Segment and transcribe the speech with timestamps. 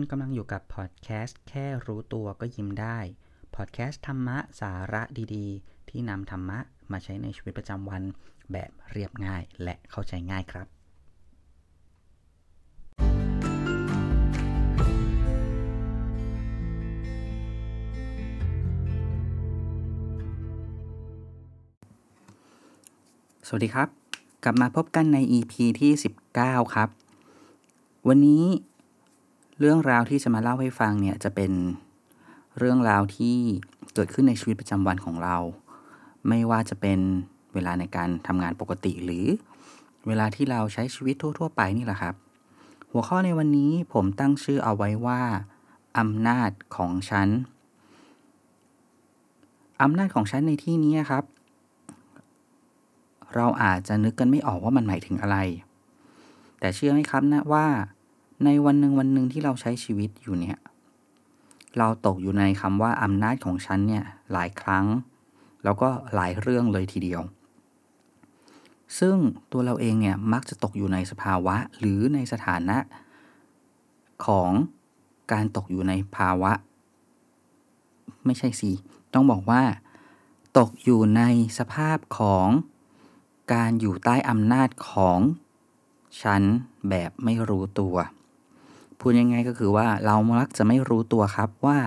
[0.00, 2.98] คุณกำลังอยู่กับพอดแคสต์แค่รู้ตัวก็ยิ้มได้
[3.56, 5.02] พอดแคสต์ธรรมะสาระ
[5.34, 6.58] ดีๆ ที่นำธรรมะ
[6.92, 8.02] มาใช้ในชีวิตประจำวัน
[8.52, 10.66] แบบเรียบง่ายและเข้าใจง่ายครับ
[23.46, 23.88] สวัสดีครับ
[24.44, 25.92] กลับมาพบกันใน EP ที่
[26.34, 26.88] 19 ครับ
[28.08, 28.44] วันนี้
[29.60, 31.52] เรื่องราวที่จะมาเล่าให้ฟังเนี่ยจะเป็น
[32.58, 33.36] เรื่องราวที่
[33.94, 35.36] เกิดขึ้นในชีวิตประจำวันของเรา
[36.28, 37.00] ไม่ว่าจะเป็น
[37.54, 39.26] เวลาในการทำงานปกติหรือ
[40.06, 42.14] เวลาที่เราใช้ชีวิตทั่ว ๆ ไปนี่แหละครับ
[42.90, 45.22] หัวข้อในวันนี้ผมตั้งชื่อเอาไว้ว่า
[45.98, 47.28] อำนาจของฉัน
[49.82, 51.24] อำนาจของฉันในที่นี้ครับ
[53.34, 55.38] เราอาจจะนึกกันไม่ออกว่ามันหมายถึงอะไร
[56.60, 57.66] แต่เชื่อไหมครับนะว่า
[58.44, 60.58] ในวันหนึ่งวันหนึ่งที่เราใช้ชีวิตอยู่เนี่ย
[61.78, 64.86] เราตกอยู่ในคำว่าอำนาจของฉันเนี่ยหลายครั้ง
[65.64, 67.20] แล้วก็หลายเรื่องเลยทีเดียว
[68.98, 69.16] ซึ่ง
[69.52, 72.78] ตัวเราเองเนี่ยมักจะตกอยู่ในสภาวะหรือในสถานะ
[74.26, 74.50] ของ
[75.32, 76.52] การตกอยู่ในภาวะ
[78.24, 78.70] ไม่ใช่สิ
[79.14, 79.62] ต้องบอกว่า
[80.58, 81.22] ตกอยู่ใน
[81.58, 82.48] สภาพของ
[83.52, 85.18] การอยู่ใต้อำนาจของ
[86.22, 86.42] ฉัน
[86.88, 87.96] แบบไม่รู้ตัว
[89.00, 91.78] พูดยังไงก็คือว่าเรามักจะไม่รู้ตัวครับว่า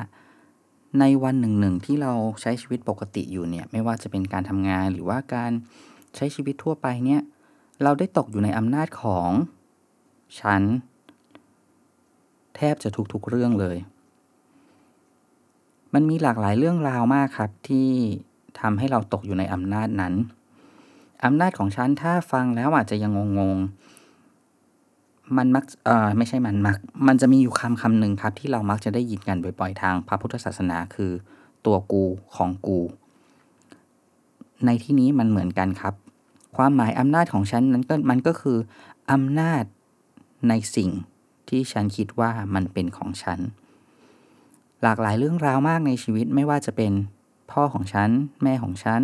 [1.00, 5.52] ในวันหนึ่งหนึ่งที่เราใช้ชีวิตปกติอยู่เนี่ยไม่ว่าจะเป็นการทำงานหรือว่าการ
[6.16, 7.22] ใช้ชีวิตทั่วไปเนี่ย
[7.84, 9.30] เราได้ตกอยู่ในอำนาจของ
[10.40, 10.62] ฉัน
[12.56, 13.78] แทบจะทุกๆเรื่องเลย
[15.94, 17.90] มันมีหลากหลายเรื่องราวมากครับที่
[18.60, 20.14] ทำให้เราตกอยู่ในอำนาจนั้น
[21.26, 23.58] อำนาจของฉันถ้าฟังแล้วอาจจะยังงง
[25.38, 26.78] มันมักเอ่อไม่ใช่มันมัก
[27.08, 31.12] มันจะมีอยู่คำคำหนึ่งครับ ที่เรามักจะได้ยินกันบ่อยๆทางพระพุทธศาสนาคือ
[31.66, 32.04] ตัวกู
[32.36, 32.80] ของกู
[34.66, 35.94] ในที่นี้มันเหมือนกันครับ
[36.58, 38.58] ความหมายอำนาจของฉันนั้นก็มันก็คือ
[39.12, 39.64] อำนาจ
[40.50, 40.90] ในสิ่ง
[41.50, 43.40] ที่ฉันคิดว่ามันเป็นของฉัน
[44.82, 46.94] หลากหลายเรื่องราวมากในชีวิตไม่ว่าจะเป็น
[47.52, 48.10] พ่อของฉัน
[48.44, 49.02] แม่ของฉัน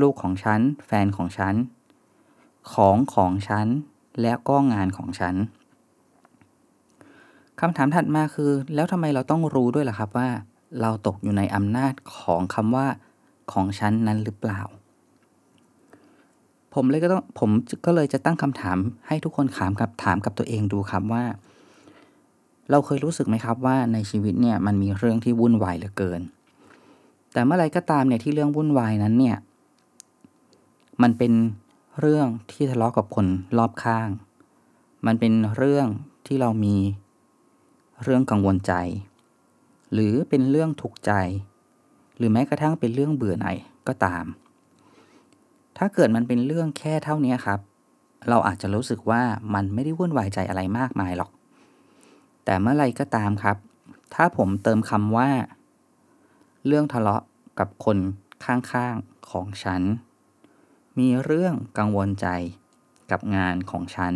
[0.00, 1.54] ลูกของฉัน แฟนของฉัน
[2.72, 3.66] ของของฉัน
[4.20, 5.34] และก็งานของฉัน
[7.60, 10.28] คำถามถัดมาคือ แล้วทำไมเราต้องรู้ด้วยล่ะครับว่า
[10.80, 12.86] เราตกอยู่ในอำนาจของคำว่า
[13.52, 14.60] ของฉันนั้นหรือเปล่า
[16.74, 17.50] ผมเลยก็ต้องผม
[17.86, 21.24] ก็เลยจะตั้งคำถามให้ทุกคนถามกับถามกับตัวเองดูครับว่า
[22.70, 26.20] เราเคยรู้สึกไหมครับว่าในชีวิตเนี่ยมันมีเรื่องที่วุ่นวายเหลือเกิน
[27.32, 29.36] แต่เมื่อไรก็ตามเนี่ยที่เรื่องวุ่นวายนั้นเนี่ย
[31.02, 31.32] มันเป็น
[32.00, 33.26] เรื่องที่ทะเลาะกับคน
[33.58, 34.08] รอบข้าง
[35.06, 35.86] มันเป็นเรื่อง
[36.26, 36.76] ที่เรามี
[38.02, 38.72] เรื่องกังวลใจ
[39.92, 41.12] หรือเป็นเรื่องทุกข์ใจ
[42.16, 43.56] หรือแม้กระทั่งเป็นเรื่องเบื่อหน่าย
[43.88, 44.24] ก็ตาม
[45.78, 47.60] ถ้าเกิดมันเป็นเรื่องแค่เท่านี้ครับ
[48.28, 49.22] เราอาจจะรู้สึกว่า
[49.54, 51.30] มันไม่ได้วุ่นวายใจอะไรมากมายหรอก
[52.44, 53.56] แต่เมื่อไรก็ตามครับ
[54.14, 55.30] ถ้าผมเติมคำว่า
[56.66, 57.22] เรื่องทะเลาะ
[57.58, 57.98] กับคน
[58.44, 59.82] ข้างๆของฉัน
[60.98, 62.26] มีเรื่องกังวลใจ
[63.10, 64.14] กับงานของฉัน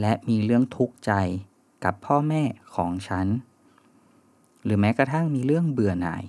[0.00, 1.12] และมีเรื่องทุกข์ใจ
[1.84, 2.42] กับพ่อแม่
[2.76, 3.26] ของฉัน
[4.64, 6.22] หรือแม้กระทั่งมีเรื่องเบื่อหน่าย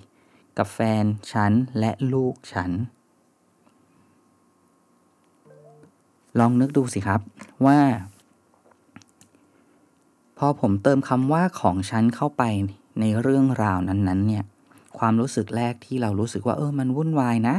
[0.58, 2.70] กับแฟนฉันและลูกฉัน
[6.38, 7.20] ลองนึกดูสิครับ
[7.66, 7.80] ว่า
[10.38, 12.42] พอผมเติมคำว่าของฉันเข้าไป
[13.00, 14.44] ในเรื่องราวนั้นๆเนี่ย
[14.98, 17.56] ความรู้สึกแรกที่เรารู้สึกว่าเออมันวุ่นวายนะ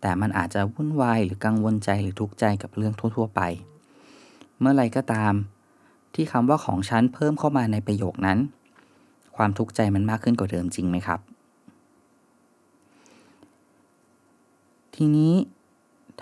[0.00, 3.40] แต่มันอาจจะวุ่นวายหรือกังวลใจหรือทุกข์ใจกับเรื่องทั่ว ๆ ไป
[4.58, 5.34] เมื่อไรก็ตาม
[6.14, 8.38] ที่คำว่าของฉันเพิ่มเข้ามาในประโยคนั้น
[9.36, 11.20] ความทุกข์ใจมันมากขึ้นกว่าเดิมจริงไหมครับ
[14.94, 15.34] ทีนี้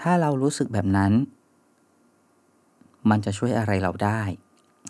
[0.01, 1.13] ถ้าเรารู้สึกแบบนั้น
[3.11, 4.23] มันจะช่วยอะไรเราได้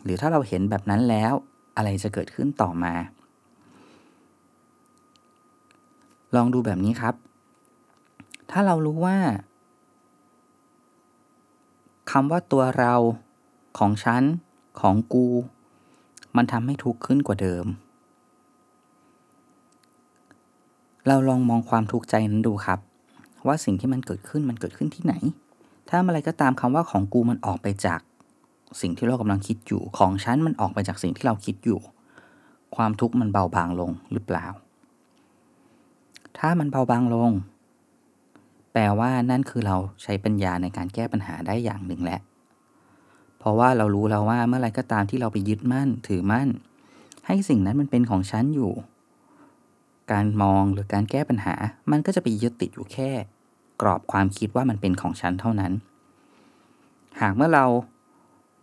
[0.05, 1.33] หรือถ้าเราเห็นแบบนั้นแล้ว
[1.77, 2.95] อะไรจะเกิดขึ้นต่อมา
[6.35, 7.15] ลองดูแบบนี้ครับ
[8.51, 9.19] ถ้าเรารู้ว่า
[12.11, 12.95] คำว่าตัวเรา
[13.79, 14.23] ของฉัน
[14.81, 15.27] ของกู
[16.37, 17.67] มันทำให้ทุกข์ขึ้นกว่าเดิม
[21.07, 22.79] เราลองมองความทุกข์ใจนั้นดูครับ
[23.47, 25.15] ว่าสิ่งที่มันเกิดขึ้นมันเกิดขึ้นที่ไหน
[25.89, 28.01] ถ้าอะไรก็ตามคำว่าของกูมันออกไปจาก
[28.81, 31.79] สิ่งที่เรากำลังคิดอยู่ของฉันมันออกไปจากสิ่งที่เราคิดอยู่
[32.77, 34.47] ความทุกข์มันเบาบางลงหรือเปล่า
[36.39, 37.33] ถ้ามันเบาบางลง
[38.77, 42.21] แปลว่านั่นคือเราใช้ปัญญาในการแก้ปัญหาได้อย่างหนึ่งแหละ
[43.39, 46.49] เพราะว่าเรารู้แล้วว่าเมื่อไรก็ตามที่เราไปยึดมั่นถือมั่น
[47.27, 48.73] ให้สิ่งนั้นมันเป็นของฉันอยู่
[50.13, 51.55] การมองหรือการแก้ปัญหา
[51.91, 53.11] มันก็จะไปยึดติดอยู่แค่
[53.81, 55.73] กรอบความคิดว่ามันเป็นของฉันเท่านั้น
[57.21, 57.65] หากเมื่อเรา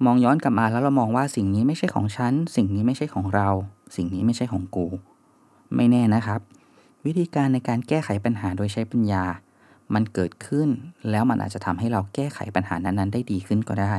[0.06, 3.50] มองย้อนกลับมาแล้วเรามองว่าสิ่งนี้ไม่ใช่ของฉัน สิ่งนี้ไม่ใช่ของเรา
[3.96, 4.88] สิ่งนี้ไม่ใช่ของกู
[5.75, 6.40] ไม่แน่นะครับ
[7.06, 9.24] วิธีการในการแก้ไขปัญหาโดยใช้ปัญญา
[9.95, 10.69] มันเกิดขึ้น
[11.09, 13.95] แล้วมันอาจจะทำให้เราแก้ไขปัญหานั้นๆ ได้ดีขึ้นก็ได้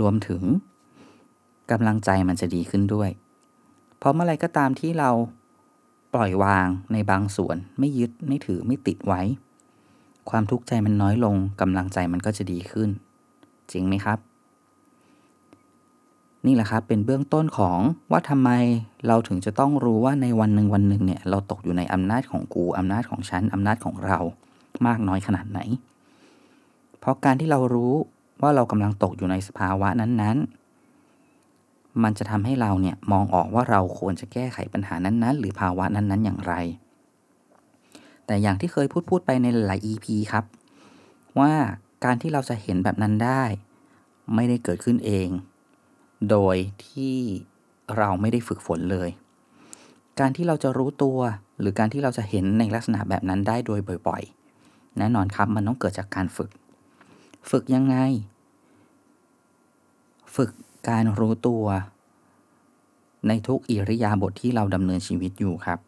[0.00, 0.42] รวมถึง
[1.70, 3.10] กำลังใจมันจะดีขึ้นด้วย
[3.98, 5.10] เพราะเมื่อไรก็ตามที่เรา
[6.14, 9.22] ปล่อยวางในบางส่วน ไม่ยึดไม่ถือไม่ติดไว้
[10.30, 12.90] ความทุกข์ใจมันน้อยลงกำลังใจมันก็จะดีขึ้น
[13.72, 14.18] จริงไหมครับ
[16.46, 17.78] นี่แหละครับเป็นเบื้องต้นของ
[18.10, 18.50] ว่าทำไม
[19.06, 24.18] เราถึงจะต้องรู้ว่าในวันหนึ่งวันหนึ่งเนี่ยเราตกอยู่ในอำนาจของกูอำนาจของฉันอำนาจของเรา
[24.86, 25.60] มากน้อยขนาดไหน
[26.98, 27.94] เพราะการที่เรารู้
[28.42, 36.54] ว่าเรากำลังตกอยู่ในสภาวะนั้นๆ มันจะทำให้เราเนี่ยมองออกว่าเราควรจะแก้ไขปัญหานั้นๆ หรือภาวะนั้นๆ อย่างไร
[38.26, 40.44] แต่อย่างที่เคยพูดพูดไปในหลาย EP ครับ
[41.38, 41.52] ว่า
[42.04, 43.42] การที่เราจะเห็นแบบนั้นได้
[44.34, 45.28] ไม่ได้เกิดขึ้นเอง
[46.30, 46.56] โดย
[46.86, 47.16] ที่
[47.96, 49.10] เราไม่ได้ฝึกฝนเลย
[50.20, 51.18] การที่เราจะรู้ตัว
[51.60, 54.41] หรือการที่เราจะเห็นในลักษณะแบบนั้นได้โดยบ่อยๆ
[54.98, 56.50] แน่นอนครับมันต้องเกิดจากการฝึก
[57.50, 57.96] ฝึกยังไง
[60.36, 60.50] ฝึก
[60.88, 61.64] การรู้ตัว
[63.28, 65.78] ในทุกอิริยาบถทที่เราดำเนินชีวิตอยู่ครับ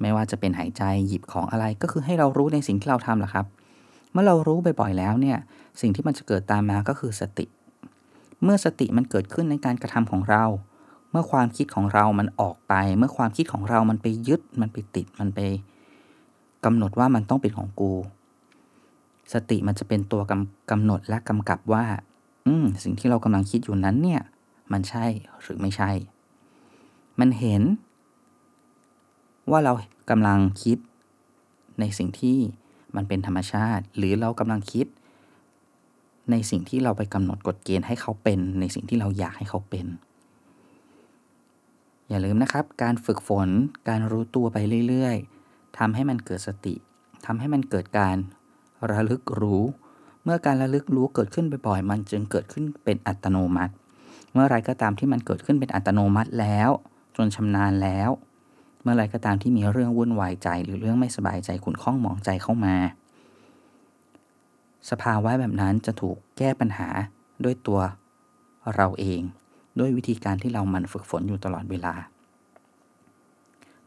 [0.00, 3.46] ไม่ว่าจะเป็นหายใจหยิบของอะไรก็คือให้เรารู้ในสิ่งที่เราทำแหละครับ
[4.12, 5.38] เมื่อเรารู้บ่อยๆแล้วเนี่ย
[5.80, 7.46] สิ่งที่มันจะเกิดตามมาก็คือสติ
[8.42, 10.44] เมื่อสติมันเกิดขึ้นในการกระทำของเรา
[11.10, 15.40] เมื่อความคิดของเรามันออกไป เมื่อความคิดของเรามันไปยึดมันไปติดมันไป
[16.64, 17.92] กำหนดว่ามันต้องเป็นของกู
[19.32, 21.84] สติมันจะเป็นตัวกำกำหนดและกำกับว่า
[22.46, 24.22] อืมสิ่งที่เรากำลังคิดอยู่นั้นเนี่ย
[24.72, 25.06] มันใช่
[25.42, 25.90] หรือไม่ใช่
[27.20, 27.62] มันเห็น
[29.50, 29.72] ว่าเรา
[30.10, 30.78] กำลังคิด
[31.80, 32.38] ในสิ่งที่
[32.96, 34.86] มันเป็นธรรมชาติ หรือเรากำลังคิด
[36.30, 39.86] ในสิ่งที่เราไปกำหนดกฎเกณฑ์ให้เขาเป็น ในสิ่งที่เราอยากให้เขาเป็น
[42.08, 43.48] อย่าลืมนะครับ การฝึกฝน
[43.88, 44.56] การรู้ตัวไป
[44.88, 45.16] เรื่อย
[45.48, 46.74] ๆทำให้มันเกิดสติ
[47.26, 48.16] ทำให้มันเกิดการ
[48.92, 49.64] ระลึกรู้
[50.24, 53.72] เมื่อการระลึกรู้เกิดขึ้นบ่อยๆมันจึงเกิดขึ้นเป็นอัตโนมัติ
[54.32, 56.70] เมื่อไรก็ตามที่มันเกิดขึ้นเป็นอัตโนมัติแล้ว
[57.16, 58.10] จนชำนาญแล้ว
[58.82, 62.74] เมื่อไรก็ตามที่มีเรื่องวุ่นวายใจ หรือเรื่องไม่สบายใจขุ่นข้องหมองใจเข้ามา
[64.90, 66.88] สภาวะแบบนั้นจะถูกแก้ปัญหา
[67.44, 67.80] ด้วยตัว
[68.76, 69.20] เราเอง
[69.78, 71.94] ด้วยวิธีการที่เรามันฝึกฝนอยู่ตลอดเวลา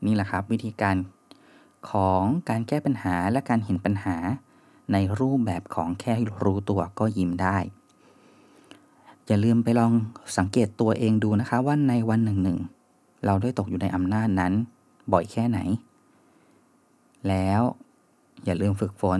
[0.05, 0.95] นี่แหละครับวิธีการ
[1.89, 4.15] ของการแก้ปัญหาและการเห็นปัญหา
[4.91, 6.13] ในรูปแบบของแค่
[6.43, 7.57] รู้ตัวก็ยิ้มได้
[9.27, 9.93] อย่าลืมไปลอง
[10.37, 12.59] สังเกตตัวเองดูนะคะว่าในวันหนึ่งหนึ่ง
[13.25, 14.53] เราได้ตกอยู่ในอำนาจนั้น
[15.13, 15.59] บ่อยแค่ไหน
[17.27, 17.61] แล้ว
[18.45, 19.19] อย่าลืมฝึกฝน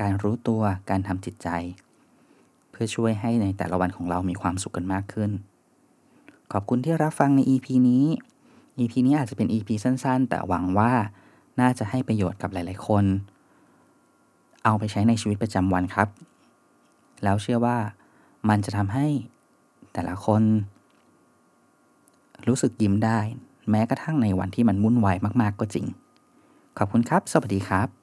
[0.00, 1.48] การรู้ตัวการทำจิตใจ
[2.70, 5.30] เพื่อช่วยให้ในแต่ละวันของเรามีความสุขกันมากขึ้น
[6.52, 8.06] ขอบคุณที่รับฟังใน EP นี้
[8.78, 10.92] EP นี้อาจจะเป็น EP สั้นๆ แต่หวังว่า
[11.60, 13.04] น่าจะให้ประโยชน์กับหลาย ๆ คน
[14.64, 16.08] เอาไปใช้ในชีวิตประจำวันครับ
[17.22, 17.76] แล้วเชื่อว่า
[18.48, 19.06] มันจะทำให้
[19.92, 20.42] แต่ละคน
[22.46, 23.18] รู้สึกยิ้มได้
[23.70, 25.86] แม้กระทั่งในวันที่มันวุ่นวายมาก ๆ ก็จริง
[26.78, 27.99] ขอบคุณครับ สวัสดีครับ